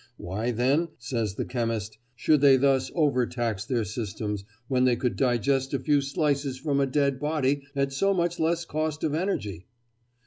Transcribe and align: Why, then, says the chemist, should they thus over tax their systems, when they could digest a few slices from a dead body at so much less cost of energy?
Why, 0.17 0.49
then, 0.49 0.87
says 0.97 1.35
the 1.35 1.45
chemist, 1.45 1.99
should 2.15 2.41
they 2.41 2.57
thus 2.57 2.89
over 2.95 3.27
tax 3.27 3.65
their 3.65 3.85
systems, 3.85 4.43
when 4.67 4.83
they 4.85 4.95
could 4.95 5.15
digest 5.15 5.75
a 5.75 5.79
few 5.79 6.01
slices 6.01 6.57
from 6.57 6.79
a 6.79 6.87
dead 6.87 7.19
body 7.19 7.67
at 7.75 7.93
so 7.93 8.11
much 8.11 8.39
less 8.39 8.65
cost 8.65 9.03
of 9.03 9.13
energy? 9.13 9.67